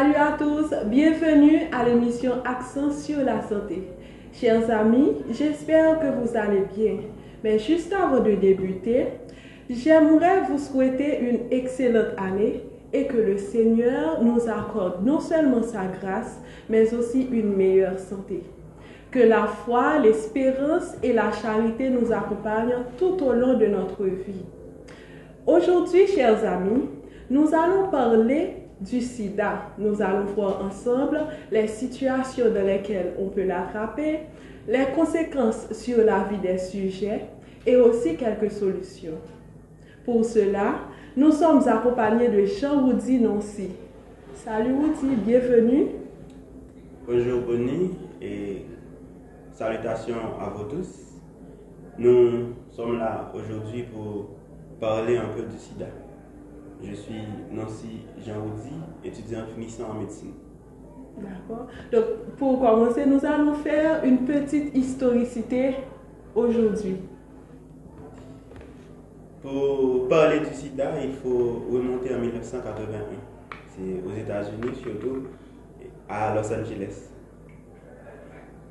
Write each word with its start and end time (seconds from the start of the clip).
Salut 0.00 0.14
à 0.14 0.34
tous, 0.38 0.74
bienvenue 0.86 1.68
à 1.72 1.84
l'émission 1.84 2.36
Accent 2.46 2.90
sur 2.90 3.18
la 3.18 3.42
santé. 3.42 3.82
Chers 4.32 4.70
amis, 4.70 5.12
j'espère 5.30 6.00
que 6.00 6.06
vous 6.06 6.34
allez 6.38 6.62
bien. 6.74 7.00
Mais 7.44 7.58
juste 7.58 7.92
avant 7.92 8.20
de 8.20 8.34
débuter, 8.34 9.08
j'aimerais 9.68 10.40
vous 10.48 10.56
souhaiter 10.56 11.20
une 11.20 11.40
excellente 11.54 12.14
année 12.16 12.62
et 12.94 13.08
que 13.08 13.18
le 13.18 13.36
Seigneur 13.36 14.24
nous 14.24 14.48
accorde 14.48 15.04
non 15.04 15.20
seulement 15.20 15.62
sa 15.62 15.84
grâce, 16.00 16.40
mais 16.70 16.94
aussi 16.94 17.28
une 17.30 17.54
meilleure 17.54 17.98
santé. 17.98 18.42
Que 19.10 19.18
la 19.18 19.48
foi, 19.48 19.98
l'espérance 19.98 20.94
et 21.02 21.12
la 21.12 21.30
charité 21.30 21.90
nous 21.90 22.10
accompagnent 22.10 22.84
tout 22.96 23.22
au 23.22 23.34
long 23.34 23.58
de 23.58 23.66
notre 23.66 24.04
vie. 24.04 24.46
Aujourd'hui, 25.46 26.06
chers 26.06 26.42
amis, 26.50 26.88
nous 27.28 27.48
allons 27.54 27.90
parler 27.90 28.60
du 28.80 29.00
sida. 29.00 29.72
Nous 29.78 30.00
allons 30.00 30.24
voir 30.34 30.64
ensemble 30.64 31.20
les 31.50 31.66
situations 31.66 32.50
dans 32.52 32.64
lesquelles 32.64 33.14
on 33.18 33.28
peut 33.28 33.44
l'attraper, 33.44 34.20
les 34.66 34.86
conséquences 34.94 35.72
sur 35.72 36.04
la 36.04 36.24
vie 36.24 36.38
des 36.38 36.58
sujets 36.58 37.26
et 37.66 37.76
aussi 37.76 38.16
quelques 38.16 38.50
solutions. 38.50 39.18
Pour 40.04 40.24
cela, 40.24 40.80
nous 41.16 41.30
sommes 41.30 41.66
accompagnés 41.66 42.28
de 42.28 42.46
Jean-Woody 42.46 43.20
Nancy. 43.20 43.70
Salut 44.34 44.72
Woody, 44.72 45.16
bienvenue. 45.16 45.86
Bonjour 47.06 47.42
Bonnie 47.42 47.90
et 48.22 48.64
salutations 49.52 50.14
à 50.40 50.50
vous 50.50 50.64
tous. 50.64 51.00
Nous 51.98 52.54
sommes 52.70 52.98
là 52.98 53.30
aujourd'hui 53.34 53.82
pour 53.92 54.30
parler 54.80 55.18
un 55.18 55.28
peu 55.36 55.42
du 55.42 55.58
sida. 55.58 55.86
Je 56.82 56.94
suis 56.94 57.22
Nancy 57.52 58.00
Jean-Woody, 58.24 58.74
étudiant 59.04 59.44
finissant 59.54 59.90
en 59.90 60.00
médecine. 60.00 60.32
D'accord. 61.18 61.66
Donc, 61.92 62.36
pour 62.38 62.60
commencer, 62.60 63.04
nous 63.06 63.24
allons 63.24 63.54
faire 63.54 64.02
une 64.04 64.24
petite 64.24 64.74
historicité 64.74 65.74
aujourd'hui. 66.34 66.96
Pour 69.42 70.08
parler 70.08 70.40
du 70.40 70.54
sida, 70.54 70.92
il 71.02 71.12
faut 71.12 71.64
remonter 71.70 72.14
en 72.14 72.18
1981. 72.20 73.00
C'est 73.68 74.06
aux 74.06 74.14
États-Unis, 74.14 74.76
surtout 74.82 75.24
à 76.08 76.34
Los 76.34 76.52
Angeles. 76.52 77.08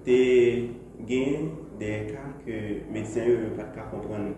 Des 0.06 0.72
gains 1.08 1.50
des 1.80 2.08
cas 2.08 2.44
que 2.46 2.52
les 2.52 2.84
médecins 2.92 3.26
ne 3.26 3.56
peuvent 3.56 3.74
pas 3.74 3.82
comprendre. 3.92 4.36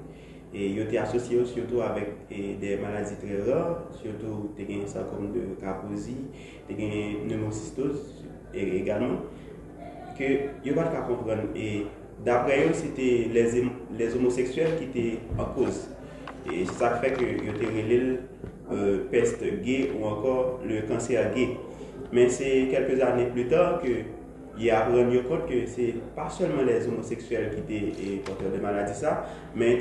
Et 0.54 0.68
ils 0.68 0.80
étaient 0.80 0.98
associés 0.98 1.44
surtout 1.46 1.82
avec 1.82 2.10
des 2.30 2.78
maladies 2.78 3.16
très 3.16 3.52
rares, 3.52 3.84
surtout 4.02 4.52
des 4.58 4.86
ça 4.86 5.08
comme 5.10 5.32
de 5.32 5.56
Kaposi, 5.62 6.18
des 6.68 6.76
pneumocystose 7.26 8.26
également, 8.54 9.22
que 10.18 10.24
ils 10.66 10.74
pas 10.74 10.84
comprendre. 11.08 11.44
Et 11.56 11.86
d'après 12.26 12.68
eux, 12.68 12.74
c'était 12.74 13.30
les, 13.32 13.64
les 13.98 14.16
homosexuels 14.16 14.78
qui 14.78 14.84
étaient 14.86 15.20
en 15.38 15.46
cause. 15.46 15.90
Et 16.52 16.66
ça 16.66 16.96
fait 16.96 17.14
que 17.14 17.24
eu 17.24 18.20
euh, 18.72 19.06
peste 19.12 19.44
gay 19.64 19.92
ou 20.00 20.06
encore 20.06 20.60
le 20.66 20.82
cancer 20.82 21.34
gay. 21.34 21.50
Mais 22.12 22.30
c'est 22.30 22.68
quelques 22.70 23.02
années 23.02 23.26
plus 23.26 23.48
tard 23.48 23.82
que 23.82 23.88
il 24.62 24.70
a 24.70 24.86
rendu 24.86 25.24
compte 25.24 25.48
que 25.48 25.66
c'est 25.66 25.96
pas 26.16 26.30
seulement 26.30 26.62
les 26.62 26.88
homosexuels 26.88 27.64
qui 27.68 27.76
étaient 27.76 28.22
porteurs 28.24 28.52
de 28.52 28.60
maladies 28.60 28.94
ça, 28.94 29.26
mais 29.56 29.74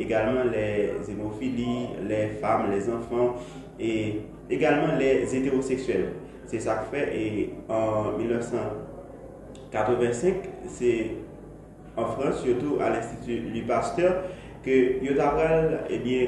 également 0.00 0.44
les 0.44 0.92
hémophilies, 1.10 1.88
les 2.08 2.28
femmes, 2.40 2.70
les 2.70 2.88
enfants 2.88 3.34
et 3.78 4.22
également 4.48 4.96
les 4.98 5.36
hétérosexuels. 5.36 6.14
C'est 6.46 6.60
ça 6.60 6.76
que 6.76 6.86
fait 6.96 7.14
et 7.16 7.52
en 7.68 8.16
1985, 8.16 10.34
c'est 10.68 11.10
en 11.96 12.06
France, 12.06 12.42
surtout 12.42 12.78
à 12.80 12.88
l'Institut 12.90 13.40
Louis 13.40 13.62
Pasteur, 13.62 14.24
que 14.62 15.04
Yotapral, 15.04 15.84
eh 15.90 15.98
bien, 15.98 16.26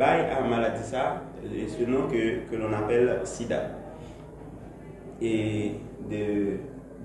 à 0.00 0.40
maladie 0.42 0.82
ça, 0.82 1.22
ce 1.44 1.84
nom 1.88 2.08
que, 2.08 2.40
que 2.50 2.56
l'on 2.56 2.72
appelle 2.72 3.20
SIDA. 3.24 3.70
Et 5.22 5.76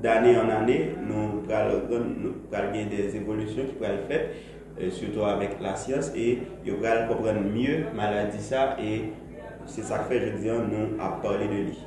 d'année 0.02 0.38
en 0.38 0.50
année, 0.50 0.96
nous 1.08 1.44
avons 1.54 2.90
des 2.90 3.16
évolutions 3.16 3.64
qui 3.66 3.74
peuvent 3.74 3.92
être 3.92 4.08
faites, 4.08 4.36
euh, 4.82 4.90
surtout 4.90 5.24
avec 5.24 5.62
la 5.62 5.76
science, 5.76 6.12
et 6.16 6.40
nous 6.66 6.84
allons 6.86 7.08
comprendre 7.14 7.42
mieux 7.42 7.86
maladie 7.96 8.40
ça, 8.40 8.78
et 8.82 9.12
c'est 9.66 9.84
ça 9.84 10.00
que 10.00 10.14
fait, 10.14 10.20
je 10.20 10.38
dis, 10.38 10.48
nous 10.48 11.02
à 11.02 11.20
parler 11.22 11.48
de 11.48 11.54
lui. 11.54 11.78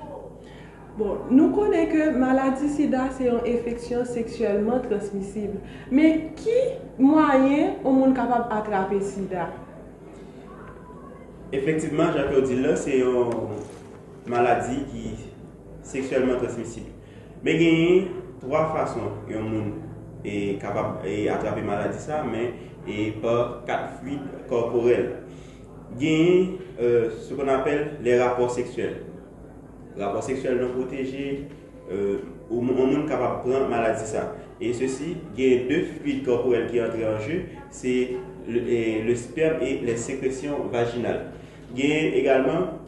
Bon, 0.96 1.18
nous 1.28 1.50
connaissons 1.50 1.90
que 1.90 2.16
maladie 2.16 2.68
sida, 2.68 3.08
c'est 3.10 3.26
une 3.26 3.40
infection 3.44 4.04
sexuellement 4.04 4.78
transmissible. 4.78 5.58
Mais 5.90 6.30
qui 6.36 7.02
moyen 7.02 7.74
au 7.84 7.90
monde 7.90 8.14
capable 8.14 8.48
d'attraper 8.48 9.00
sida? 9.00 9.48
Effectivement, 11.52 12.12
Jacques 12.12 12.42
dit 12.44 12.62
là, 12.62 12.76
c'est 12.76 13.00
une 13.00 13.24
maladie 14.28 14.84
qui 14.90 14.98
est 14.98 15.82
sexuellement 15.82 16.36
transmissible. 16.36 16.93
Mais 17.44 17.54
il 17.56 17.62
y 17.62 17.98
a 17.98 18.02
trois 18.40 18.72
façons 18.74 19.10
que 19.28 19.34
monde 19.34 19.74
est 20.24 20.60
capable 20.60 20.98
d'attraper 21.04 21.62
maladie 21.62 21.98
ça, 21.98 22.24
mais 22.30 22.52
et 22.86 23.12
par 23.12 23.62
quatre 23.66 24.00
fluides 24.00 24.20
corporels. 24.48 25.16
Il 26.00 26.06
y 26.06 26.58
a 26.80 26.82
euh, 26.82 27.10
ce 27.20 27.34
qu'on 27.34 27.48
appelle 27.48 27.92
les 28.02 28.20
rapports 28.20 28.50
sexuels 28.50 28.96
rapport 29.98 30.22
sexuel 30.22 30.58
non 30.60 30.70
protégé, 30.70 31.46
euh, 31.92 32.18
ou 32.50 32.60
monde 32.60 33.08
capable 33.08 33.44
de 33.44 33.50
prendre 33.50 33.68
maladie. 33.68 34.02
Et 34.60 34.72
ceci, 34.72 35.16
il 35.36 35.44
y 35.44 35.54
a 35.54 35.68
deux 35.68 35.84
fluides 35.84 36.24
corporels 36.24 36.66
qui 36.68 36.80
entrent 36.80 36.94
en 36.96 37.20
jeu, 37.20 37.42
c'est 37.70 38.10
le, 38.48 39.06
le, 39.06 39.14
sperme 39.14 39.62
et 39.62 39.78
les 39.78 39.96
sécrétions 39.96 40.64
vaginales. 40.70 41.32
Il 41.76 41.86
y 41.86 41.92
a 41.92 42.14
également 42.16 42.80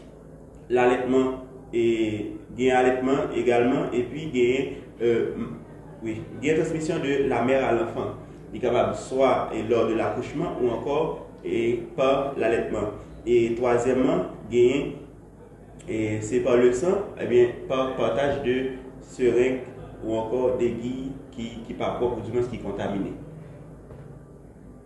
et 2.59 2.71
a 2.71 2.79
allaitement 2.79 3.31
également 3.35 3.91
et 3.93 4.03
puis 4.03 4.31
a, 5.01 5.05
euh, 5.05 5.35
oui, 6.03 6.23
a 6.45 6.55
transmission 6.55 6.97
de 6.99 7.29
la 7.29 7.43
mère 7.43 7.65
à 7.65 7.73
l'enfant. 7.73 8.15
Il 8.53 8.59
est 8.59 8.61
capable 8.61 8.95
soit 8.95 9.51
lors 9.69 9.89
de 9.89 9.95
l'accouchement 9.95 10.57
ou 10.63 10.71
encore 10.71 11.27
et 11.45 11.83
par 11.97 12.35
l'allaitement. 12.37 12.91
Et 13.27 13.55
troisièmement, 13.55 14.27
a 14.53 14.57
et 15.89 16.21
c'est 16.21 16.41
par 16.41 16.57
le 16.57 16.73
sang, 16.73 16.99
eh 17.21 17.27
bien, 17.27 17.47
par 17.69 17.95
partage 17.95 18.43
de 18.43 18.71
seringues 19.03 19.61
ou 20.05 20.17
encore 20.17 20.57
d'aiguilles 20.57 21.13
qui, 21.31 21.61
qui 21.67 21.75
par 21.75 22.03
ou 22.03 22.21
du 22.21 22.33
moins 22.33 22.43
qui 22.43 22.59
contaminé. 22.59 23.13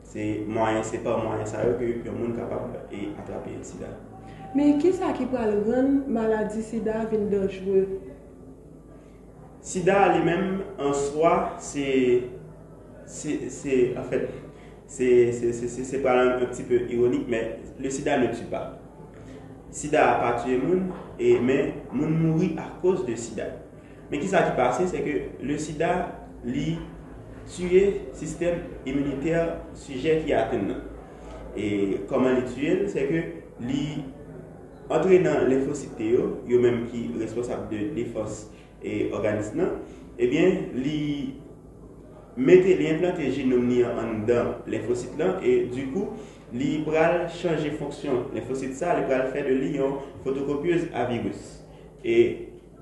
C'est 0.02 0.42
moyen, 0.46 0.82
c'est 0.82 0.98
pas 0.98 1.16
moyen 1.16 1.46
ça 1.46 1.62
que 1.62 1.84
le 1.84 2.10
monde 2.10 2.36
capable 2.36 2.72
d'attraper 2.72 3.50
le 3.56 3.62
sida. 3.64 3.86
Me 4.54 4.78
ki 4.82 4.90
sa 4.90 5.12
ki 5.14 5.28
pral 5.30 5.52
ren 5.62 6.00
maladi 6.10 6.62
sida 6.62 7.04
vin 7.10 7.28
dojwe? 7.30 7.84
Sida 9.62 9.98
li 10.16 10.24
men 10.26 10.42
an 10.74 10.90
swa 10.96 11.54
se 11.62 11.86
en 13.06 14.04
fait, 14.10 14.26
se 14.90 16.02
pral 16.02 16.22
an 16.24 16.34
pti 16.42 16.66
pe 16.66 16.82
ironik 16.90 17.30
men 17.30 17.62
le 17.78 17.94
sida 17.94 18.18
ne 18.18 18.34
tu 18.34 18.50
pa. 18.50 18.64
Sida 19.70 20.02
apatye 20.16 20.58
moun 20.58 20.90
e 21.14 21.36
men 21.38 21.72
moun 21.92 22.18
mouri 22.18 22.56
a 22.58 22.72
kos 22.82 23.06
de 23.06 23.14
sida. 23.14 23.52
Me 24.10 24.18
ki 24.18 24.34
sa 24.34 24.48
ki 24.48 24.56
pase 24.58 24.90
se 24.90 25.06
ke 25.06 25.18
le 25.46 25.62
sida 25.62 25.94
li 26.42 26.72
tuye 27.46 28.10
sistem 28.18 28.64
imuniter 28.82 29.60
suje 29.78 30.24
ki 30.24 30.34
aten 30.34 30.72
nan. 30.72 30.86
E 31.54 32.00
koman 32.10 32.40
li 32.40 32.48
tuye 32.50 32.80
se 32.90 33.06
ke 33.06 33.28
li 33.62 33.84
Antre 34.90 35.20
nan 35.22 35.46
lenfosite 35.46 36.02
yo, 36.02 36.24
yo 36.50 36.58
menm 36.58 36.88
ki 36.90 37.04
responsab 37.20 37.68
de 37.70 37.92
defos 37.94 38.48
e 38.82 39.04
organis 39.14 39.52
nan, 39.54 39.76
ebyen 40.18 40.50
eh 40.50 40.80
li 40.82 40.98
mette 42.36 42.74
li 42.74 42.88
implante 42.90 43.30
genom 43.36 43.68
ni 43.68 43.84
an 43.86 44.24
dan 44.26 44.56
lenfosite 44.66 45.18
lan 45.18 45.38
e 45.46 45.68
du 45.70 45.86
kou 45.92 46.16
li 46.52 46.80
pral 46.86 47.28
chanje 47.30 47.70
fonksyon. 47.78 48.32
Lenfosite 48.34 48.74
sa 48.74 48.96
li 48.98 49.06
pral 49.06 49.28
fè 49.30 49.44
de 49.46 49.54
li 49.60 49.76
yon 49.76 50.00
fotokopyez 50.24 50.88
a 50.90 51.06
virus. 51.10 51.60
E 52.02 52.16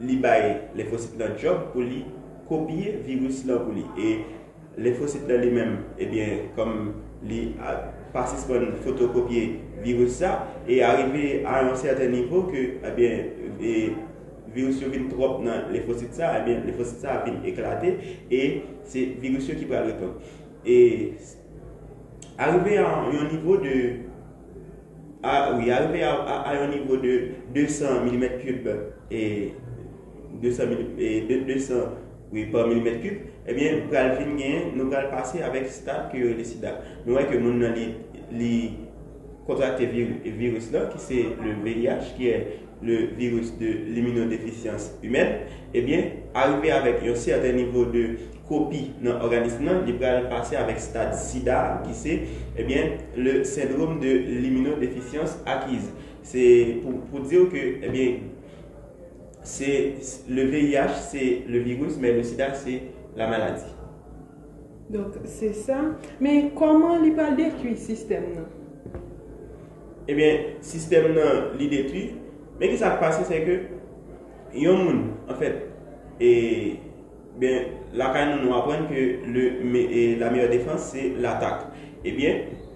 li 0.01 0.17
baye 0.23 0.55
lenfosite 0.79 1.21
lan 1.21 1.37
job 1.37 1.71
pou 1.75 1.85
li 1.85 2.07
kopye 2.49 2.97
virus 3.05 3.45
lan 3.49 3.67
pou 3.67 3.77
li. 3.77 3.85
E 4.01 4.81
lenfosite 4.81 5.29
lan 5.29 5.45
li 5.45 5.53
menm, 5.53 5.79
ebyen 6.01 6.37
eh 6.39 6.45
kom 6.57 6.95
li 7.29 7.51
a 7.61 7.77
à 8.15 8.25
photocopier 8.25 9.61
virus 9.83 10.13
ça 10.13 10.49
et 10.67 10.83
arriver 10.83 11.45
à 11.47 11.65
un 11.65 11.75
certain 11.75 12.09
niveau 12.09 12.43
que 12.43 12.57
eh 12.57 12.91
bien 12.97 13.19
et 13.61 13.93
virus 14.55 14.83
vient 14.83 15.09
trop 15.09 15.39
dans 15.43 15.73
lymphocyte 15.73 16.15
ça 16.15 16.41
eh 16.41 16.45
bien 16.45 16.61
lymphocyte 16.67 17.01
ça 17.01 17.25
vient 17.25 17.35
éclater 17.45 17.97
et 18.31 18.63
c'est 18.85 19.05
virus 19.21 19.47
qui 19.47 19.65
va 19.65 19.83
répondre 19.83 20.15
et 20.65 21.13
arrivé 22.39 22.79
à 22.79 22.99
un 23.01 23.33
niveau 23.33 23.57
de 23.57 24.09
à, 25.23 25.53
oui, 25.57 25.71
arrivé 25.71 26.03
à, 26.03 26.51
un 26.51 26.69
niveau 26.69 26.97
de 26.97 27.31
200 27.53 27.85
mm3 28.07 28.69
et 29.11 29.53
200, 30.41 30.63
et 30.99 31.23
200 31.23 31.75
oui, 32.33 32.47
par 32.47 32.67
millimètre 32.67 33.01
cube, 33.01 33.19
eh 33.47 33.55
bien, 33.55 33.73
nous 34.77 34.93
allons 34.93 35.11
passer 35.11 35.41
avec 35.41 35.67
stade 35.69 36.13
que 36.13 36.19
le 36.19 36.45
sida. 36.45 36.81
Nous 37.07 37.15
voyons 37.15 37.29
que 37.29 37.37
nous 37.37 37.65
avons 37.65 37.75
les 38.33 38.71
contracté 39.47 39.87
virus 39.87 40.71
là, 40.73 40.91
qui 40.93 40.99
c'est 40.99 41.25
le 41.43 41.65
VIH, 41.65 42.15
qui 42.17 42.29
est 42.29 42.47
le 42.83 43.09
virus 43.17 43.57
de 43.59 43.67
l'immunodéficience 43.67 44.93
humaine, 45.03 45.41
eh 45.73 45.81
bien, 45.81 46.05
arrivé 46.35 46.71
avec 46.71 46.97
un 47.03 47.15
certain 47.15 47.53
niveau 47.53 47.87
de 47.87 48.11
copie 48.47 48.93
dans 49.03 49.19
l'organisme, 49.19 49.69
il 49.87 49.95
va 49.95 50.21
passer 50.23 50.57
avec 50.57 50.79
stade 50.79 51.15
sida, 51.15 51.83
qui 51.87 51.95
c'est 51.95 52.21
eh 52.57 52.63
bien, 52.63 52.91
le 53.17 53.43
syndrome 53.43 54.01
de 54.01 54.09
l'immunodéficience 54.09 55.39
acquise. 55.47 55.91
C'est 56.23 56.77
pour, 56.83 57.01
pour, 57.07 57.21
dire 57.21 57.49
que 57.51 57.57
eh 57.83 57.89
bien, 57.89 58.13
c'est 59.49 59.95
le 60.29 60.43
VIH, 60.43 60.95
c'est 61.11 61.43
le 61.49 61.61
virus, 61.61 61.97
mais 61.99 62.13
le 62.13 62.23
sida, 62.23 62.53
c'est 62.53 62.83
la 63.17 63.27
maladie. 63.27 63.65
Donc, 64.91 65.15
c'est 65.25 65.55
ça. 65.55 65.79
Mais 66.21 66.53
comment 66.55 67.03
il 67.03 67.15
va 67.15 67.31
détruire 67.31 67.73
le 67.73 67.77
système 67.77 68.25
Eh 70.07 70.15
bien, 70.15 70.35
le 70.59 70.63
système 70.63 71.15
il 71.59 71.71
détruit. 71.71 72.13
Mais 72.61 72.67
ce 72.67 72.73
qui 72.73 72.79
s'est 72.79 72.99
passé, 73.01 73.23
c'est 73.25 73.43
que, 73.43 73.61
il 74.55 74.65
y 74.65 74.67
a 74.67 74.71
un 74.71 74.77
monde, 74.77 75.05
en 75.31 75.35
fait, 75.35 75.67
et 76.21 76.75
bien, 77.39 77.63
là, 77.95 78.13
quand 78.13 78.45
nous 78.45 78.55
apprend 78.55 78.87
que 78.87 78.95
le, 78.95 80.19
la 80.19 80.31
meilleure 80.31 80.51
défense, 80.51 80.91
c'est 80.93 81.15
l'attaque. 81.19 81.69
Eh 82.05 82.13
bien, 82.13 82.35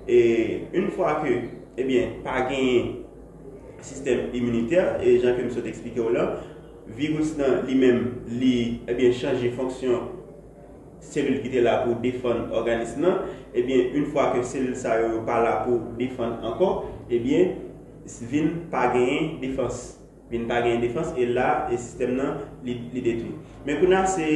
et 0.09 0.63
une 0.73 0.91
fois 0.91 1.21
que, 1.23 1.29
eh 1.77 1.85
bien, 1.85 2.09
pas 2.25 2.43
gagné 2.49 3.03
système 3.83 4.21
immunitaire, 4.33 5.01
et 5.03 5.19
Jean 5.19 5.35
que 5.37 5.43
me 5.43 5.67
expliqué 5.69 6.01
là, 6.13 6.41
virus 6.87 7.37
nan 7.39 7.63
li 7.67 7.77
men 7.79 8.03
li 8.27 8.55
eh 8.87 8.93
ebyen 8.93 9.15
chanje 9.15 9.53
fonksyon 9.57 10.11
selul 11.03 11.41
ki 11.43 11.51
te 11.53 11.63
la 11.63 11.81
pou 11.85 11.99
defon 12.03 12.47
organisme 12.55 13.03
nan, 13.03 13.27
eh 13.53 13.61
ebyen 13.61 13.97
un 13.99 14.07
fwa 14.13 14.31
ke 14.35 14.45
selul 14.47 14.77
sa 14.79 15.01
yo 15.01 15.23
pa 15.27 15.41
la 15.43 15.57
pou 15.65 15.95
defon 15.99 16.39
ankon, 16.43 16.87
ebyen 17.11 17.59
vin 18.31 18.55
pa 18.71 18.89
genyen 18.95 19.37
defons. 19.43 19.99
Vin 20.31 20.47
pa 20.49 20.63
genyen 20.65 20.81
defons 20.83 21.13
e 21.19 21.27
la 21.27 21.69
e 21.71 21.77
sistem 21.77 22.17
nan 22.17 22.41
li, 22.65 22.79
li 22.95 23.03
detou. 23.05 23.37
Men 23.67 23.83
konan 23.83 24.09
se 24.09 24.27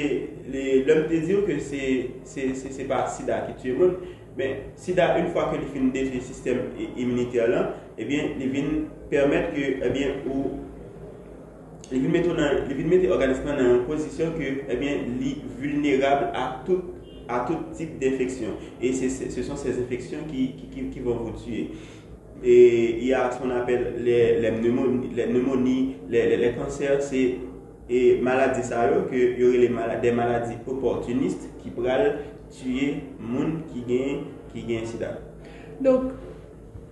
lom 0.86 1.06
te 1.10 1.22
diyo 1.24 1.46
ke 1.46 1.58
se, 1.62 1.80
se, 2.28 2.52
se, 2.54 2.74
se 2.74 2.86
pa 2.90 3.06
sida 3.10 3.44
ki 3.46 3.56
tue 3.62 3.74
moun, 3.78 3.96
men 4.36 4.68
sida 4.76 5.14
un 5.16 5.30
fwa 5.32 5.48
ke 5.52 5.62
li 5.62 5.70
fin 5.72 5.90
defi 5.94 6.20
sistem 6.20 6.66
immunite 6.88 7.46
lan, 7.50 7.72
ebyen 7.96 8.34
eh 8.34 8.38
li 8.42 8.52
vin 8.52 8.72
permet 9.10 9.52
ke 9.54 9.76
ebyen 9.86 10.22
ou 10.28 10.65
il 11.92 12.00
vient 12.00 12.10
mettre 12.10 13.08
l'organisme 13.08 13.44
dans 13.44 13.74
une 13.76 13.84
position 13.84 14.32
que, 14.38 14.42
eh 14.68 14.76
bien, 14.76 14.92
il 15.20 15.28
est 15.28 15.36
vulnérable 15.60 16.30
à 16.34 16.62
tout, 16.64 16.82
à 17.28 17.44
tout 17.46 17.58
type 17.74 17.98
d'infection. 17.98 18.48
Et 18.80 18.92
ce 18.92 19.42
sont 19.42 19.56
ces 19.56 19.78
infections 19.78 20.18
qui, 20.28 20.54
qui, 20.70 20.88
qui, 20.90 21.00
vont 21.00 21.16
vous 21.16 21.32
tuer. 21.32 21.70
Et 22.44 22.98
il 22.98 23.06
y 23.06 23.14
a 23.14 23.30
ce 23.30 23.38
qu'on 23.38 23.50
appelle 23.50 23.94
les, 23.98 24.40
les, 24.40 24.50
pneumonies, 24.50 25.96
les, 26.08 26.28
les, 26.28 26.36
les, 26.36 26.52
cancers, 26.52 27.02
c'est 27.02 27.36
et 27.88 28.18
maladies 28.20 28.64
ça 28.64 28.90
que 29.08 29.14
y 29.14 29.44
aurait 29.44 29.58
les 29.58 30.00
des 30.02 30.10
maladies 30.12 30.56
opportunistes 30.66 31.48
qui 31.62 31.70
pourraient 31.70 32.16
tuer 32.50 32.96
monde 33.20 33.60
qui 33.72 33.80
gagne 33.82 34.22
qui 34.52 34.62
gagne 34.62 34.84
sida. 34.84 35.20
Donc 35.80 36.02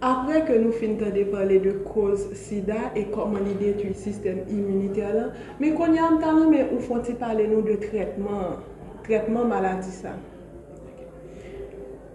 Apre 0.02 0.43
ke 0.44 0.58
nou 0.61 0.75
fin 0.75 0.96
tande 1.00 1.23
pale 1.31 1.61
de 1.62 1.73
koz 1.87 2.26
sida 2.37 2.91
e 2.99 3.06
koman 3.12 3.44
li 3.46 3.55
detui 3.61 3.94
sistem 3.96 4.43
imunite 4.50 5.05
alan, 5.06 5.31
me 5.61 5.73
kon 5.79 5.94
yam 5.94 6.19
tanon 6.20 6.50
me 6.50 6.64
ou 6.67 6.81
fonti 6.82 7.14
pale 7.19 7.46
nou 7.49 7.62
de 7.64 7.79
tretman, 7.81 8.58
tretman 9.06 9.49
maladi 9.49 9.93
sa. 9.94 10.17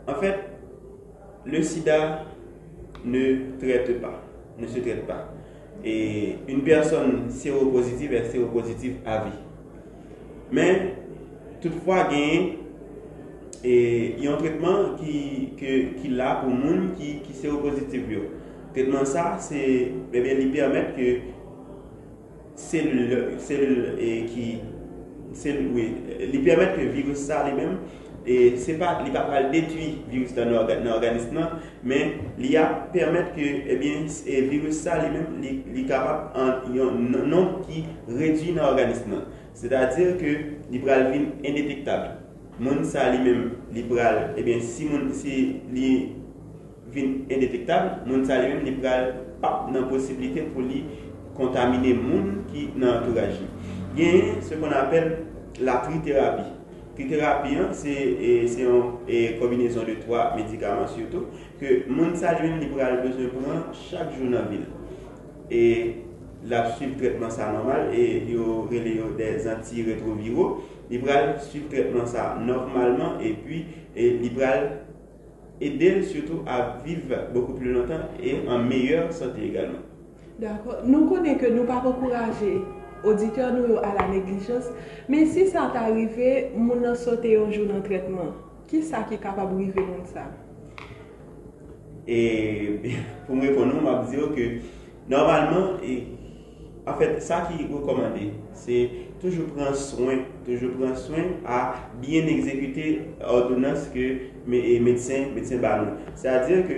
En 0.09 0.15
fait, 0.15 0.35
le 1.45 1.61
sida 1.63 2.25
ne 3.05 3.57
traite 3.59 4.01
pas, 4.01 4.21
ne 4.57 4.67
se 4.67 4.79
traite 4.79 5.05
pas. 5.07 5.29
Et 5.83 6.35
une 6.47 6.63
personne 6.63 7.29
séropositive 7.29 8.13
est 8.13 8.25
séropositive 8.25 8.97
à 9.05 9.23
vie. 9.25 9.39
Men, 10.51 10.95
toutfwa 11.61 12.09
genye, 12.09 12.57
E 13.63 14.15
yon 14.23 14.37
tretman 14.39 14.93
ki, 14.95 15.13
ki, 15.59 15.71
ki 15.99 16.09
la 16.15 16.37
pou 16.39 16.53
moun 16.55 16.93
ki, 16.95 17.17
ki 17.25 17.33
seropozitiv 17.41 18.07
yo. 18.11 18.21
Tretman 18.71 19.03
sa, 19.05 19.33
se 19.43 19.59
eh 19.59 19.89
bebe 20.13 20.37
li 20.37 20.45
permet 20.53 20.93
ke 20.95 21.07
selul, 22.55 23.33
selul 23.43 23.97
e 23.97 24.11
eh, 24.11 24.21
ki, 24.31 24.45
selul, 25.35 25.73
oui, 25.75 25.87
li 26.31 26.39
permet 26.45 26.77
ke 26.77 26.85
virus 26.93 27.25
sa 27.27 27.41
li 27.49 27.57
men, 27.57 27.75
e 28.23 28.55
se 28.63 28.77
pa, 28.79 28.93
li 29.03 29.11
pa 29.11 29.25
pral 29.27 29.49
detui 29.51 29.89
virus 30.07 30.31
nan 30.37 30.55
organ, 30.61 30.87
organisman, 30.95 31.59
men 31.83 32.15
li 32.39 32.53
a 32.55 32.63
permet 32.95 33.35
ke, 33.35 33.49
e 33.67 33.77
bien, 33.81 34.07
e 34.07 34.39
virus 34.53 34.85
sa 34.85 35.01
li 35.03 35.11
men, 35.17 35.35
li, 35.43 35.57
li 35.75 35.83
kapap 35.89 36.31
an 36.39 36.71
yon 36.77 37.11
non 37.27 37.59
ki 37.67 37.83
redwi 38.07 38.55
nan 38.55 38.69
organisman. 38.71 39.27
Se 39.51 39.67
da 39.67 39.89
dir 39.91 40.15
ke 40.21 40.39
li 40.71 40.79
pral 40.79 41.09
vin 41.11 41.33
indetektable. 41.43 42.28
Indétectable 42.59 42.75
monde 42.75 42.85
ça 42.85 43.11
lui-même 43.11 43.51
il 43.73 43.85
eh 44.37 44.43
bien 44.43 44.59
si 44.59 44.85
mon 44.85 45.11
si 45.11 45.57
il 45.73 46.09
indétectable 47.31 48.09
monde 48.09 48.25
ça 48.25 48.41
lui-même 48.41 48.61
il 48.65 48.75
pas 49.41 49.69
dans 49.73 49.83
possibilité 49.83 50.41
pour 50.41 50.61
lui 50.61 50.83
contaminer 51.35 51.93
monde 51.93 52.45
qui 52.51 52.69
dans 52.77 52.99
l'entourage 52.99 53.39
il 53.97 54.03
y 54.03 54.07
a 54.07 54.11
ce 54.41 54.55
qu'on 54.55 54.71
appelle 54.71 55.19
la 55.61 55.77
trithérapie 55.77 56.59
thérapie, 57.07 57.55
hein, 57.55 57.69
c'est 57.71 58.17
une 59.07 59.39
combinaison 59.39 59.81
de 59.83 59.93
trois 60.01 60.35
médicaments 60.35 60.87
surtout, 60.87 61.27
que 61.59 61.89
mon 61.89 62.15
salut 62.15 62.49
a 62.81 62.95
besoin 62.97 63.23
de 63.23 63.27
prendre 63.27 63.65
chaque 63.73 64.11
jour 64.17 64.29
dans 64.29 64.39
la 64.39 64.41
ville. 64.43 64.65
Et 65.49 65.95
la 66.47 66.69
suiv 66.71 66.95
tretman 66.97 67.31
sa 67.31 67.51
normal 67.51 67.91
e 67.91 68.23
yo 68.31 68.67
rele 68.71 68.95
yo 68.95 69.09
des 69.17 69.47
anti-retroviro 69.47 70.61
li 70.89 70.99
pral 71.03 71.33
suiv 71.43 71.67
tretman 71.71 72.07
sa 72.07 72.35
normalman 72.39 73.19
e 73.19 73.33
pi 73.43 73.65
li 73.95 74.31
pral 74.35 74.69
edel 75.59 76.03
surtout 76.03 76.43
a 76.47 76.77
viv 76.85 77.13
beaucoup 77.33 77.53
plus 77.53 77.73
longtemps 77.73 78.07
e 78.23 78.47
en 78.47 78.59
meilleur 78.59 79.11
santé 79.11 79.47
également. 79.47 79.83
D'akor, 80.39 80.85
nou 80.87 81.09
konen 81.11 81.35
ke 81.35 81.49
nou 81.51 81.67
pa 81.67 81.81
pokouraje 81.83 82.61
auditeur 83.03 83.51
nou 83.51 83.73
yo 83.73 83.79
a 83.83 83.91
la 83.97 84.05
neglijans 84.07 84.69
men 85.11 85.27
si 85.27 85.49
sa 85.51 85.67
t'arive 85.73 86.53
moun 86.55 86.85
an 86.87 86.95
sote 86.95 87.27
yo 87.27 87.49
joun 87.51 87.73
an 87.75 87.83
tretman 87.83 88.31
ki 88.71 88.79
sa 88.87 89.03
ki 89.09 89.19
kapab 89.19 89.51
rive 89.57 89.83
moun 89.83 90.05
sa? 90.07 90.29
E 92.07 92.19
pou 93.27 93.35
mwen 93.35 93.51
pon 93.57 93.67
nou 93.67 93.83
mab 93.83 94.07
diyo 94.07 94.31
ke 94.31 94.47
et, 95.11 96.03
en 96.87 96.93
fait, 96.93 97.21
ça 97.21 97.47
qui 97.49 97.63
est 97.63 97.67
recommandé, 97.67 98.31
c'est 98.53 98.89
toujours 99.19 99.45
prendre 99.47 99.75
soin, 99.75 100.19
toujours 100.45 100.71
prendre 100.71 100.97
soin 100.97 101.23
à 101.45 101.75
bien 102.01 102.25
exécuter 102.25 103.01
l'ordonnance 103.21 103.89
que 103.93 104.17
mes 104.47 104.79
médecins, 104.79 105.25
médecins 105.35 105.59
C'est-à-dire 106.15 106.67
que, 106.67 106.73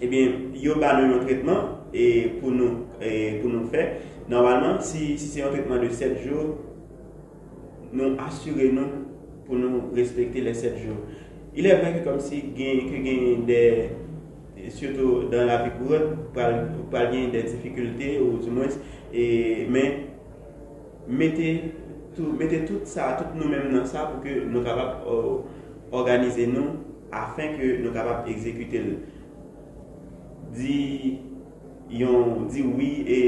eh 0.00 0.06
bien, 0.06 0.28
il 0.54 0.62
y 0.62 0.68
a 0.70 0.96
un 0.96 1.18
traitement 1.18 1.80
et 1.94 2.32
pour 2.40 2.50
nous, 2.50 2.86
et 3.00 3.38
pour 3.40 3.50
nous 3.50 3.66
faire, 3.68 3.96
Normalement, 4.28 4.80
si, 4.80 5.16
c'est 5.18 5.42
un 5.42 5.50
traitement 5.50 5.80
de 5.80 5.88
7 5.88 6.18
jours, 6.26 6.56
nous 7.92 8.16
assurons-nous 8.18 8.88
pour 9.46 9.54
nous 9.54 9.94
respecter 9.94 10.40
les 10.40 10.54
7 10.54 10.78
jours. 10.78 10.96
Il 11.54 11.66
est 11.66 11.76
vrai 11.76 11.94
que 11.94 12.08
comme 12.08 12.18
si 12.18 12.42
que 12.42 13.46
des 13.46 13.90
surtout 14.70 15.28
dans 15.30 15.44
la 15.46 15.64
vie 15.64 15.70
courante, 15.78 16.32
pas 16.34 17.06
bien 17.06 17.28
des 17.28 17.42
difficultés, 17.42 18.20
ou 18.20 18.38
du 18.38 18.50
moins, 18.50 18.66
et, 19.12 19.66
mais 19.70 20.06
mettez 21.08 21.74
tout, 22.14 22.34
mettez 22.38 22.64
tout 22.64 22.80
ça, 22.84 23.16
tout 23.18 23.38
nous-mêmes 23.38 23.72
dans 23.72 23.84
ça 23.84 24.10
pour 24.12 24.22
que 24.22 24.44
nous 24.44 24.62
capables 24.62 24.98
euh, 25.06 25.38
organiser 25.92 26.46
nous 26.46 26.76
afin 27.12 27.48
que 27.56 27.82
nous 27.82 27.92
capables 27.92 28.28
exécuter 28.30 28.78
le. 28.78 28.96
Dit, 30.54 31.18
yon 31.90 32.48
di 32.50 32.62
oui 32.66 33.06
e 33.06 33.18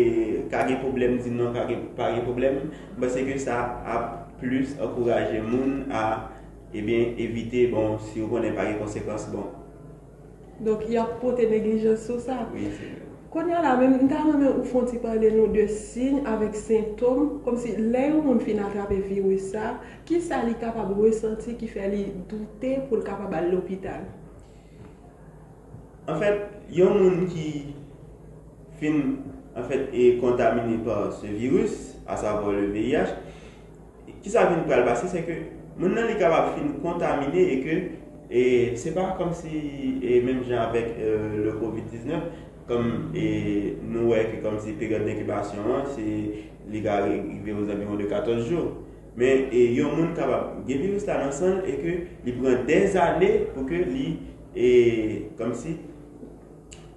kage 0.50 0.82
problem 0.82 1.18
di 1.22 1.30
non 1.30 1.54
kage 1.54 1.78
page 1.94 2.26
problem 2.26 2.74
base 2.98 3.22
ke 3.22 3.38
sa 3.38 3.78
ap 3.86 4.34
plus 4.42 4.74
akouraje 4.82 5.38
moun 5.46 5.86
a 5.94 6.30
ebyen 6.74 7.14
eh 7.14 7.22
evite 7.22 7.70
bon 7.70 7.98
si 8.02 8.18
yo 8.18 8.26
konen 8.26 8.58
page 8.58 8.74
konsekans 8.82 9.30
bon 9.30 9.46
Donk 10.64 10.88
y 10.90 10.98
ap 10.98 11.20
pote 11.22 11.46
neglijans 11.50 12.06
sou 12.06 12.18
sa. 12.18 12.46
Oui, 12.52 12.66
c'est 12.72 12.86
vrai. 12.86 13.08
Konya 13.28 13.60
la 13.60 13.74
men, 13.76 13.92
nta 14.06 14.22
mwen 14.24 14.38
men 14.40 14.54
ou 14.54 14.64
fonti 14.64 14.96
pale 15.02 15.28
nou 15.34 15.50
de 15.52 15.66
sin 15.68 16.22
avèk 16.30 16.54
sintom, 16.56 17.34
kom 17.44 17.58
si 17.60 17.74
lè 17.76 18.06
yon 18.06 18.22
moun 18.24 18.38
fin 18.40 18.62
atrape 18.64 18.96
virwe 19.04 19.36
sa, 19.50 19.74
ki 20.08 20.16
sa 20.24 20.38
li 20.46 20.54
kapab 20.56 20.94
resanti 20.96 21.52
ki 21.60 21.68
fè 21.68 21.90
li 21.92 22.06
doutè 22.30 22.78
pou 22.86 22.96
l 22.96 23.04
kapab 23.04 23.34
al 23.36 23.50
l'opital? 23.52 24.06
En 26.08 26.16
fèt, 26.22 26.40
yon 26.72 26.96
moun 26.96 27.28
ki 27.28 27.50
fin, 28.80 29.04
en 29.52 29.68
fèt, 29.68 29.92
e 29.92 30.08
kontamine 30.24 30.80
par 30.88 31.12
se 31.12 31.28
virus, 31.28 31.76
a 32.08 32.16
savo 32.16 32.56
le 32.56 32.70
VIH, 32.72 33.12
ki 34.24 34.32
sa 34.32 34.48
vin 34.48 34.64
pral 34.64 34.88
basi, 34.88 35.12
se 35.12 35.26
ke 35.28 35.36
moun 35.76 35.92
nan 35.92 36.08
li 36.08 36.16
kapab 36.16 36.54
fin 36.56 36.78
kontamine 36.80 37.44
e 37.44 37.60
ke 37.60 37.80
Et 38.30 38.72
c'est 38.76 38.94
pas 38.94 39.14
comme 39.16 39.32
si, 39.32 40.00
et 40.02 40.20
même 40.20 40.44
genre 40.44 40.68
avec 40.68 40.96
euh, 41.00 41.44
le 41.44 41.52
Covid-19, 41.52 42.12
comme 42.66 43.10
et 43.14 43.76
nous, 43.82 44.08
ouais, 44.08 44.40
comme 44.42 44.58
si 44.58 44.72
période 44.72 45.06
d'incubation, 45.06 45.58
c'est 45.86 46.70
les 46.70 46.80
gars 46.82 47.04
arrivent 47.04 47.56
aux 47.58 47.70
environs 47.70 47.96
de 47.96 48.04
14 48.04 48.46
jours. 48.48 48.72
Mais 49.16 49.48
il 49.50 49.72
y 49.72 49.80
a 49.80 49.86
un 49.86 49.96
monde 49.96 50.14
capable 50.14 50.64
de 50.66 50.74
virus 50.74 51.06
là 51.06 51.26
ensemble 51.26 51.62
et 51.66 51.76
que 51.76 52.04
il 52.26 52.34
prend 52.36 52.62
des 52.66 52.96
années 52.96 53.46
pour 53.54 53.66
que 53.66 53.74
lui, 53.74 54.18
et 54.54 55.30
comme 55.36 55.54
si, 55.54 55.76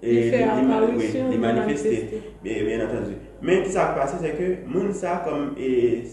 et 0.04 0.32
les 0.32 1.38
manifester, 1.38 2.22
bien, 2.44 2.64
bien 2.66 2.86
entendu. 2.86 3.14
Mais 3.42 3.58
ce 3.58 3.62
qui 3.62 3.72
s'est 3.72 3.80
passé, 3.96 4.18
c'est 4.22 4.32
que 4.32 4.68
monde 4.68 4.92
ça 4.94 5.24
comme 5.26 5.54
et, 5.58 6.04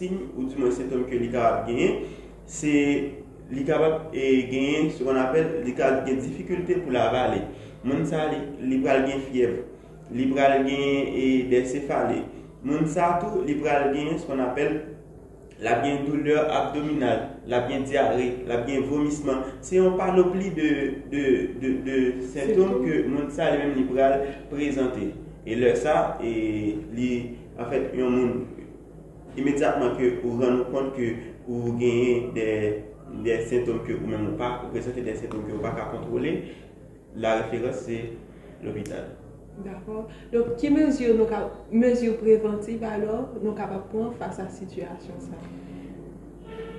signe 0.00 0.18
ou 0.36 0.44
du 0.44 0.56
moins 0.56 0.70
symptôme 0.70 1.04
que 1.04 1.14
les 1.14 1.28
gars 1.28 1.62
a 1.62 1.66
gagné, 1.66 2.06
c'est 2.46 3.12
li 3.50 3.64
kapap 3.66 4.14
e 4.14 4.26
genyen 4.50 4.90
se 4.94 5.04
kon 5.04 5.18
apel 5.18 5.60
li 5.64 5.74
kapap 5.78 6.06
gen 6.06 6.20
difikulte 6.22 6.80
pou 6.84 6.94
la 6.94 7.08
vali. 7.14 7.40
Moun 7.84 8.04
sa 8.06 8.28
li, 8.30 8.38
li 8.68 8.78
pral 8.84 9.06
gen 9.08 9.22
fiev, 9.30 9.56
li 10.12 10.28
pral 10.32 10.60
gen 10.66 11.10
e 11.16 11.26
desefali. 11.50 12.22
Moun 12.62 12.86
sa 12.86 13.14
tou 13.22 13.44
li 13.46 13.56
pral 13.60 13.90
gen 13.94 14.18
se 14.18 14.28
kon 14.28 14.42
apel 14.44 14.76
la 15.60 15.78
gen 15.84 16.04
douleur 16.06 16.48
abdominal, 16.56 17.26
la 17.48 17.64
gen 17.68 17.84
diare, 17.88 18.28
la 18.48 18.62
gen 18.66 18.86
vomisman. 18.88 19.42
Se 19.64 19.76
yon 19.76 19.96
palopli 19.98 20.52
de, 20.56 20.70
de, 21.12 21.24
de, 21.60 21.74
de 21.86 21.98
sintom 22.32 22.80
ke 22.84 23.02
moun 23.08 23.28
sa 23.34 23.50
li 23.52 23.64
men 23.64 23.76
li 23.78 23.88
pral 23.90 24.20
prezante. 24.52 25.10
E 25.44 25.56
lè 25.56 25.74
sa, 25.80 25.96
e, 26.20 26.32
li 26.96 27.10
an 27.56 27.68
fèt 27.72 27.96
yon 27.96 28.16
moun 28.16 28.32
imediatman 29.40 29.96
ke 29.98 30.14
ou 30.20 30.38
ran 30.40 30.58
nou 30.58 30.70
kont 30.72 30.94
ke 30.96 31.10
ou 31.48 31.74
genyen 31.80 32.30
de 32.36 32.46
des 33.22 33.44
symptômes 33.44 33.82
que 33.86 33.92
vous 33.92 34.06
même 34.06 34.36
pas, 34.36 34.62
vous 34.64 34.70
présentez 34.70 35.02
des 35.02 35.14
symptômes 35.14 35.46
que 35.46 35.52
vous 35.52 35.60
pas 35.60 35.70
contrôler, 35.92 36.44
la 37.16 37.42
référence 37.42 37.76
c'est 37.86 38.12
l'hôpital. 38.62 39.16
D'accord. 39.64 40.08
Donc, 40.32 40.56
quelles 40.58 40.72
mesures, 40.72 41.14
mesures 41.70 42.16
préventives 42.16 42.82
alors 42.84 43.28
nous 43.42 43.52
capables 43.52 43.82
de 43.84 43.98
prendre 43.98 44.14
face 44.14 44.38
à 44.38 44.44
la 44.44 44.48
situation 44.48 45.12
ça? 45.18 45.36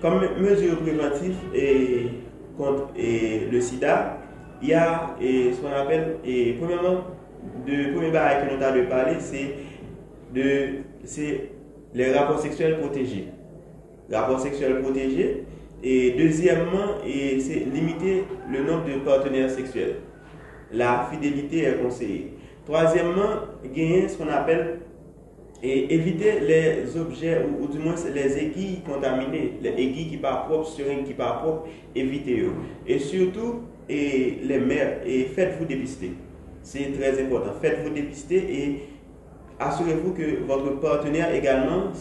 Comme 0.01 0.19
mesure 0.39 0.79
préventive 0.79 1.37
et 1.53 2.07
contre 2.57 2.87
le 2.95 3.61
sida, 3.61 4.17
il 4.61 4.69
y 4.69 4.73
a 4.73 5.15
ce 5.19 5.61
qu'on 5.61 5.71
appelle, 5.71 6.17
et 6.25 6.53
premièrement, 6.59 7.01
le 7.67 7.93
premier 7.93 8.11
barrage 8.11 8.47
que 8.47 8.55
nous 8.55 8.63
avons 8.63 8.89
parlé, 8.89 9.19
c'est 9.19 9.55
de, 10.33 10.81
les 11.93 12.13
rapports 12.13 12.39
sexuels 12.39 12.79
protégés. 12.79 13.27
Rapports 14.11 14.39
sexuels 14.39 14.81
protégés. 14.81 15.45
Et 15.83 16.11
deuxièmement, 16.11 16.99
c'est 17.03 17.65
limiter 17.73 18.23
le 18.51 18.63
nombre 18.63 18.85
de 18.85 18.99
partenaires 18.99 19.49
sexuels. 19.49 19.95
La 20.71 21.07
fidélité 21.11 21.63
est 21.63 21.81
conseillée. 21.81 22.33
Troisièmement, 22.65 23.47
gagner 23.73 24.07
ce 24.07 24.17
qu'on 24.17 24.29
appelle 24.29 24.79
et 25.63 25.93
éviter 25.93 26.39
les 26.39 26.97
objets 26.99 27.41
ou, 27.59 27.67
du 27.67 27.77
moins 27.79 27.95
les 28.13 28.37
aiguilles 28.37 28.81
contaminées, 28.85 29.53
les 29.61 29.69
aiguilles 29.71 30.09
qui 30.09 30.17
pas 30.17 30.45
propres, 30.47 30.67
seringues 30.67 31.03
qui 31.03 31.13
pas 31.13 31.33
propres, 31.33 31.67
évitez-eux. 31.95 32.53
Et 32.87 32.99
surtout, 32.99 33.61
et 33.89 34.37
les 34.43 34.59
mères, 34.59 35.01
et 35.05 35.23
faites-vous 35.25 35.65
dépister. 35.65 36.11
C'est 36.63 36.91
très 36.97 37.21
important. 37.21 37.51
Faites-vous 37.59 37.89
dépister 37.89 38.37
et 38.37 38.79
assurez-vous 39.59 40.13
que 40.13 40.43
votre 40.47 40.79
partenaire 40.79 41.33
également 41.33 41.91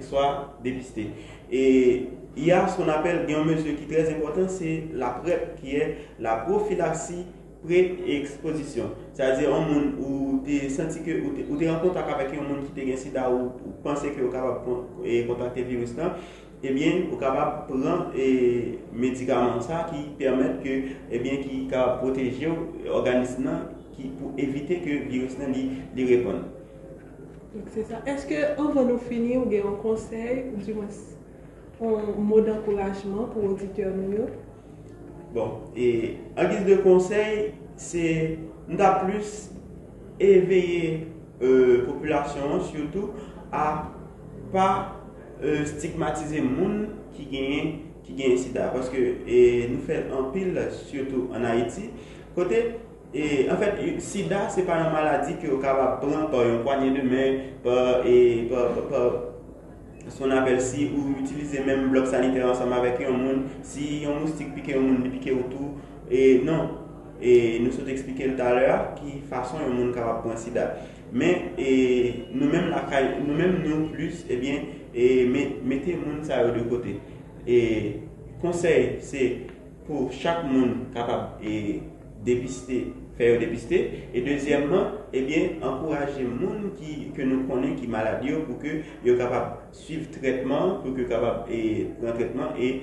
soit 0.00 0.58
dépisté. 0.62 1.08
Et 1.52 2.06
Il 2.38 2.46
y 2.46 2.52
a 2.52 2.68
ce 2.68 2.76
qu'on 2.76 2.88
appelle, 2.88 3.24
il 3.26 3.32
y 3.32 3.36
a 3.36 3.40
une 3.40 3.46
mesure 3.46 3.74
qui 3.76 3.92
est 3.92 3.96
très 3.96 4.14
importante, 4.14 4.50
c'est 4.50 4.84
la 4.94 5.08
PrEP, 5.08 5.56
qui 5.60 5.74
est 5.74 5.96
la 6.20 6.36
prophylaxie 6.36 7.26
pré-exposition. 7.66 8.84
C'est-à-dire, 9.12 9.52
un 9.52 9.60
monde 9.60 9.94
où 10.00 10.40
tu 10.46 10.70
senti 10.70 11.00
que, 11.02 11.10
ou 11.50 11.56
tu 11.56 11.64
es 11.64 11.70
en 11.70 11.80
contact 11.80 12.08
avec 12.08 12.28
un 12.38 12.42
monde 12.42 12.64
qui 12.64 12.80
te 12.80 12.92
un 12.92 12.96
sida 12.96 13.28
ou, 13.28 13.46
ou 13.46 13.72
pensé 13.82 14.10
que 14.10 14.20
tu 14.20 14.26
es 14.26 14.30
capable 14.30 14.60
de 15.04 15.26
contacter 15.26 15.62
le 15.62 15.66
virus 15.66 15.96
là, 15.96 16.14
eh 16.62 16.70
bien, 16.70 16.92
tu 17.08 17.16
es 17.16 17.18
capable 17.18 17.66
de 17.66 17.82
prendre 17.82 18.12
des 18.12 18.78
médicaments 18.92 19.60
ça 19.60 19.86
qui 19.92 20.10
permettent 20.16 20.62
que, 20.62 20.90
eh 21.10 21.18
bien, 21.18 21.38
qui 21.38 21.66
capable 21.66 21.98
protéger 22.02 22.48
l'organisme 22.86 23.50
qui, 23.96 24.04
pour 24.04 24.30
éviter 24.38 24.78
que 24.78 24.90
le 24.90 25.10
virus 25.10 25.36
là, 25.38 25.46
lui, 25.48 26.04
réponde. 26.04 26.44
Donc, 27.52 27.64
c'est 27.74 27.82
ça. 27.82 28.00
Est-ce 28.06 28.26
qu'on 28.28 28.68
va 28.68 28.84
nous 28.84 28.98
finir 28.98 29.40
ou 29.40 29.50
un 29.50 29.82
conseil, 29.82 30.44
ou 30.54 30.62
du 30.62 30.74
moins 30.74 30.86
un 31.80 32.20
mot 32.20 32.40
d'encouragement 32.40 33.24
pour 33.24 33.44
auditeurs 33.44 33.94
mieux? 33.94 34.26
Bon, 35.34 35.60
et 35.76 36.16
en 36.36 36.48
guise 36.48 36.64
de 36.64 36.76
conseil, 36.76 37.52
c'est 37.76 38.38
n'a 38.68 39.04
plus 39.04 39.50
éveiller 40.18 41.06
euh, 41.42 41.86
population 41.86 42.60
surtout 42.60 43.10
à 43.52 43.88
pas 44.52 44.96
euh, 45.42 45.64
stigmatiser 45.64 46.40
moun 46.40 46.88
qui 47.12 47.26
gagne 47.26 47.74
qui 48.02 48.14
gagne 48.14 48.36
sida 48.36 48.68
parce 48.68 48.88
que 48.88 48.96
et 49.26 49.68
nous 49.70 49.80
fait 49.80 50.06
en 50.12 50.24
pile 50.30 50.58
surtout 50.70 51.28
en 51.32 51.44
Haïti 51.44 51.90
côté 52.34 52.74
et 53.14 53.48
en 53.50 53.56
fait 53.56 54.00
sida 54.00 54.48
c'est 54.48 54.62
pas 54.62 54.76
une 54.76 54.92
maladie 54.92 55.36
que 55.36 55.60
capable 55.60 56.00
prendre 56.00 56.30
par 56.30 56.42
une 56.42 56.62
poignée 56.62 56.90
de 56.90 57.02
main 57.08 57.38
par 57.62 58.04
et 58.04 58.48
par, 58.50 58.72
par, 58.72 58.88
par 58.88 59.12
qu'on 60.16 60.30
appelle 60.30 60.60
si 60.60 60.90
ou 60.94 61.20
utiliser 61.20 61.60
même 61.64 61.88
bloc 61.88 62.06
sanitaire 62.06 62.50
ensemble 62.50 62.74
avec 62.74 63.00
un 63.00 63.10
monde. 63.10 63.42
Si 63.62 64.04
un 64.06 64.20
moustique 64.20 64.54
pique 64.54 64.74
un 64.74 64.80
monde 64.80 65.10
pique 65.10 65.32
autour. 65.32 65.74
Et 66.10 66.40
non. 66.44 66.70
Et 67.20 67.58
nous 67.60 67.72
sommes 67.72 67.88
expliqué 67.88 68.28
tout 68.28 68.42
à 68.42 68.54
l'heure 68.54 68.94
qui 68.94 69.20
façon 69.28 69.56
un 69.58 69.72
monde 69.72 69.94
capable 69.94 70.20
prendre 70.20 70.38
sida. 70.38 70.76
Mais 71.12 71.52
et 71.58 72.24
nous 72.32 72.48
mêmes 72.48 72.70
la 72.70 72.84
nous 73.26 73.34
mêmes 73.34 73.62
nous 73.66 73.88
plus 73.88 74.24
et 74.28 74.34
eh 74.34 74.36
bien 74.36 74.54
et 74.94 75.26
mettez 75.64 75.94
monde 75.94 76.22
ça 76.22 76.44
de 76.44 76.60
côté. 76.60 77.00
Et 77.46 77.96
conseil 78.40 78.96
c'est 79.00 79.38
pour 79.86 80.12
chaque 80.12 80.44
monde 80.44 80.92
capable 80.94 81.44
et 81.44 81.80
dépister 82.24 82.92
faire 83.18 83.38
dépister. 83.38 84.08
Et 84.14 84.22
deuxièmement, 84.22 84.84
eh 85.12 85.22
bien, 85.22 85.50
encourager 85.60 86.22
les 86.22 86.46
gens 86.46 87.12
que 87.14 87.22
nous 87.22 87.46
connaissons 87.46 87.74
qui 87.74 87.84
sont 87.84 87.90
malades 87.90 88.24
pour 88.46 88.58
que 88.58 88.68
soient 89.04 89.18
capables 89.18 89.56
de 89.70 89.76
suivre 89.76 90.06
le 90.12 90.20
traitement, 90.20 90.76
pour 90.82 90.94
que 90.94 91.00
soient 91.04 91.16
capables 91.16 91.50
de 91.50 91.86
prendre 91.98 92.14
traitement 92.14 92.56
et 92.58 92.82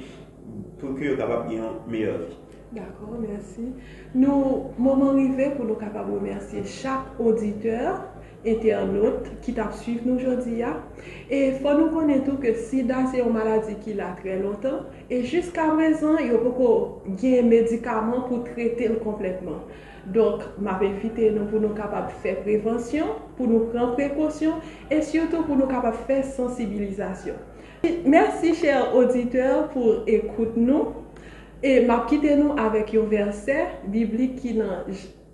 pour 0.78 0.94
que 0.96 1.08
soient 1.08 1.18
capables 1.18 1.54
une 1.54 1.92
meilleure 1.92 2.20
vie. 2.20 2.38
D'accord, 2.74 3.18
merci. 3.22 3.72
Nous, 4.14 4.72
moment 4.78 5.12
arrivé 5.12 5.52
pour 5.56 5.66
nous 5.66 5.76
capables 5.76 6.12
remercier 6.14 6.64
chaque 6.66 7.18
auditeur 7.18 8.02
internautes 8.46 9.40
qui 9.42 9.54
t'a 9.54 9.72
suivi 9.72 10.02
nous 10.06 10.16
aujourd'hui. 10.16 10.62
Et 11.30 11.52
faut 11.54 11.74
nous 11.74 11.90
connaître 11.90 12.26
tout 12.26 12.38
que 12.38 12.54
sida 12.54 13.06
c'est 13.12 13.20
une 13.20 13.34
maladie 13.34 13.76
qui 13.84 13.94
l'a 13.94 14.16
très 14.22 14.40
longtemps 14.40 14.84
et 15.10 15.24
jusqu'à 15.24 15.70
présent 15.70 16.18
il 16.20 16.28
y 16.28 16.30
a 16.30 16.38
beaucoup 16.38 17.02
de 17.08 17.42
médicaments 17.42 18.22
pour 18.22 18.44
traiter 18.44 18.90
complètement. 19.04 19.62
Donc, 20.06 20.42
m'a 20.60 20.80
invité 20.82 21.32
nous 21.32 21.46
pour 21.46 21.60
nous 21.60 21.70
capables 21.70 22.10
de 22.10 22.14
faire 22.22 22.40
prévention, 22.42 23.06
pour 23.38 23.48
nous 23.48 23.62
prendre 23.62 23.94
précaution 23.94 24.54
et 24.92 25.02
surtout 25.02 25.42
pour 25.44 25.56
nous 25.56 25.66
capables 25.66 25.98
de 25.98 26.14
faire 26.14 26.24
sensibilisation. 26.24 27.34
Merci 28.06 28.54
chers 28.54 28.96
auditeurs 28.96 29.70
pour 29.70 30.04
écouter 30.06 30.60
nous 30.60 30.94
et 31.64 31.86
m'a 31.86 32.06
quitté 32.08 32.36
nous 32.36 32.54
avec 32.58 32.94
un 32.94 33.02
verset 33.02 33.66
biblique 33.88 34.36
qui 34.36 34.54
dans 34.54 34.84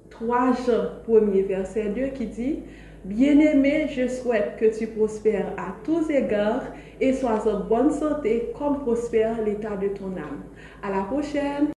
3 0.09 0.53
Jean 0.65 1.13
1er 1.13 1.47
verset 1.47 1.89
2 1.89 2.07
qui 2.07 2.27
dit 2.27 2.59
Bien-aimé, 3.03 3.87
je 3.89 4.07
souhaite 4.07 4.57
que 4.57 4.77
tu 4.77 4.85
prospères 4.85 5.53
à 5.57 5.75
tous 5.83 6.09
égards 6.11 6.63
et 6.99 7.13
sois 7.13 7.47
en 7.47 7.61
bonne 7.61 7.91
santé 7.91 8.51
comme 8.57 8.79
prospère 8.81 9.41
l'état 9.43 9.75
de 9.75 9.87
ton 9.87 10.15
âme. 10.17 10.43
À 10.83 10.91
la 10.91 11.03
prochaine! 11.05 11.71